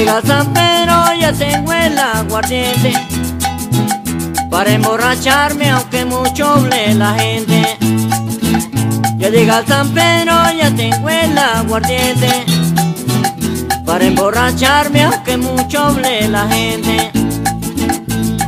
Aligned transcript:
llega 0.00 0.22
San 0.22 0.46
Pedro 0.54 1.14
ya 1.20 1.32
tengo 1.32 1.72
el 1.74 1.98
aguardiente 1.98 2.92
Para 4.48 4.70
emborracharme 4.72 5.68
aunque 5.70 6.04
mucho 6.06 6.54
hable 6.54 6.94
la 6.94 7.14
gente. 7.14 7.76
Ya 9.18 9.28
llega 9.28 9.62
San 9.66 9.90
Pedro 9.90 10.32
ya 10.58 10.70
tengo 10.74 11.08
el 11.08 11.36
aguardiente 11.36 12.30
Para 13.84 14.04
emborracharme 14.04 15.04
aunque 15.04 15.36
mucho 15.36 15.84
hable 15.84 16.28
la 16.28 16.48
gente. 16.48 17.10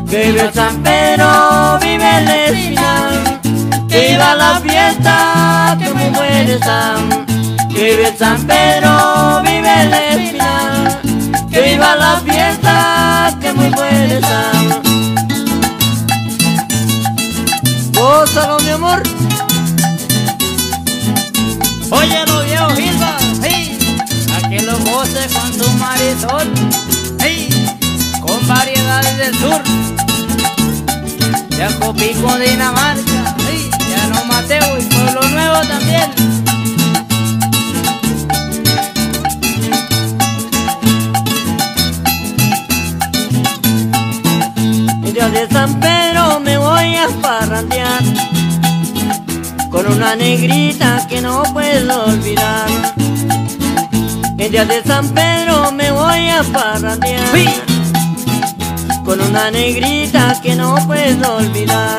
Vive 0.04 0.40
el 0.40 0.52
San 0.54 0.82
Pedro, 0.82 1.78
vive 1.80 2.18
el 2.18 2.28
espinal 2.28 3.40
Que 3.88 4.08
viva 4.08 4.34
la 4.34 4.60
fiesta, 4.60 5.76
que 5.78 5.90
muy 5.94 6.10
buena 6.10 6.52
están 6.52 7.26
Que 7.74 7.82
vive 7.82 8.08
el 8.08 8.16
San 8.18 8.46
Pedro, 8.46 9.40
vive 9.42 9.82
el 9.82 9.92
espinal 9.92 10.41
está. 14.16 14.52
Gózalo, 17.94 18.58
mi 18.60 18.70
amor. 18.70 19.02
Óyelo, 21.90 22.42
viejo 22.44 22.68
Gilba, 22.70 23.16
hey, 23.42 23.78
a 24.34 24.48
que 24.48 24.62
lo 24.62 24.78
goce 24.78 25.26
con 25.34 25.52
su 25.52 25.70
marisol, 25.78 26.50
hey, 27.20 27.48
con 28.20 28.46
variedades 28.46 29.16
del 29.18 29.34
sur. 29.38 29.62
Ya 31.56 31.68
Copico, 31.78 32.36
Dinamarca, 32.38 33.36
hey, 33.46 33.70
ya 33.90 34.06
no 34.08 34.24
Mateo 34.24 34.78
y 34.78 34.82
Pueblo 34.84 35.28
Nuevo 35.28 35.60
también. 35.68 36.41
De 45.30 45.48
San 45.48 45.78
Pedro 45.78 46.40
me 46.40 46.58
voy 46.58 46.96
a 46.96 47.06
parrandear 47.20 48.02
Con 49.70 49.86
una 49.86 50.16
negrita 50.16 51.06
que 51.08 51.20
no 51.20 51.44
puedo 51.52 52.06
olvidar. 52.06 52.66
El 54.38 54.50
día 54.50 54.64
de 54.64 54.82
San 54.82 55.08
Pedro 55.10 55.70
me 55.70 55.92
voy 55.92 56.28
a 56.28 56.42
parrandear 56.42 57.28
Con 59.04 59.20
una 59.20 59.50
negrita 59.50 60.40
que 60.42 60.56
no 60.56 60.74
puedo 60.86 61.36
olvidar. 61.36 61.98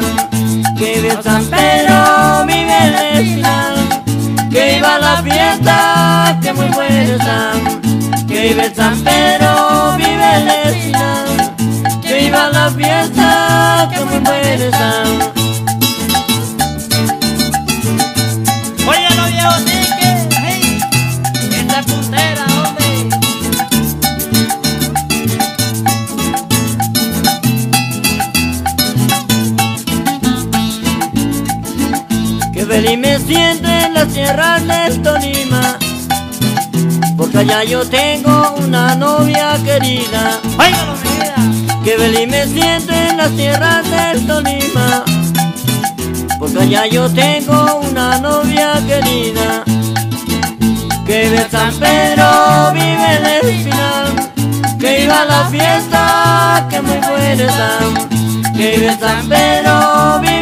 Que 0.78 0.96
vive 0.96 1.18
San 1.24 1.46
Pedro, 1.46 2.46
vive 2.46 3.14
el 3.14 3.36
final 3.36 4.04
Que 4.52 4.78
iba 4.78 5.00
la 5.00 5.24
fiesta, 5.24 6.40
que 6.42 6.54
muy 6.54 6.68
buena 6.68 7.04
está. 7.04 7.52
Que 8.28 8.50
vive 8.50 8.74
San 8.76 9.00
Pedro, 9.02 9.96
vive 9.98 10.36
el 10.66 10.76
final 10.76 10.93
la 12.64 12.72
fiesta, 12.72 13.90
que 13.92 14.06
muy 14.06 14.20
buena 14.20 14.54
está. 14.54 15.04
Oye, 18.88 19.10
no 19.18 19.26
viejo 19.28 19.56
que, 19.66 20.28
hey, 20.46 20.80
esta 21.60 21.82
puntera, 21.82 22.46
hombre. 22.62 22.88
Que 32.54 32.66
feliz 32.66 32.98
me 32.98 33.20
siento 33.20 33.68
en 33.68 33.94
las 33.94 34.08
tierras 34.08 34.66
del 34.66 35.02
Tolima 35.02 35.78
Porque 37.18 37.40
allá 37.40 37.64
yo 37.66 37.86
tengo 37.86 38.56
una 38.58 38.96
novia 38.96 39.58
querida 39.66 40.40
mi 40.44 41.10
vida 41.10 41.73
que 41.84 41.98
feliz 41.98 42.28
me 42.28 42.48
siento 42.48 42.94
en 42.94 43.18
las 43.18 43.32
tierras 43.32 43.84
del 43.90 44.26
Tolima. 44.26 45.04
Porque 46.40 46.60
allá 46.60 46.88
yo 46.88 47.10
tengo 47.10 47.82
una 47.90 48.20
novia 48.20 48.74
querida 48.86 49.64
Que 51.06 51.30
vive 51.30 51.48
San 51.50 51.74
Pedro, 51.76 52.74
vive 52.74 53.16
el 53.16 53.26
espinal 53.26 54.32
Que 54.78 54.98
viva 55.00 55.24
la 55.24 55.46
fiesta, 55.46 56.68
que 56.70 56.82
muy 56.82 56.98
buena 56.98 57.32
está. 57.32 57.80
Que 58.58 58.78
vive 58.78 58.98
San 59.00 59.30
Pedro, 59.30 60.20
vive 60.20 60.33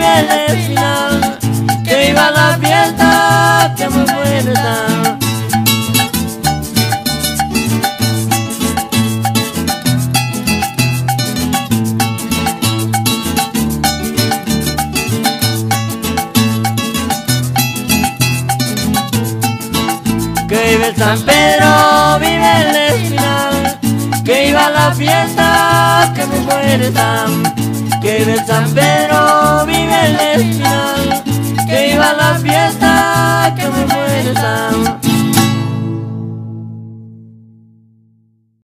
que 20.52 20.70
vive 20.70 20.88
el 20.88 20.96
San 20.98 21.22
Pedro, 21.22 22.20
vive 22.20 22.62
el 22.62 22.76
Espinal, 22.76 23.80
que 24.26 24.50
iba 24.50 24.66
a 24.66 24.70
la 24.70 24.94
fiesta, 24.94 26.12
que 26.14 26.26
me 26.26 26.40
muere 26.42 26.92
tan, 26.92 27.44
que 28.02 28.18
vive 28.18 28.34
el 28.34 28.46
San 28.46 28.70
Pedro, 28.74 29.66
vive 29.66 30.06
el 30.08 30.20
Espinal, 30.20 31.24
que 31.70 31.94
iba 31.94 32.10
a 32.10 32.14
la 32.14 32.34
fiesta. 32.40 32.91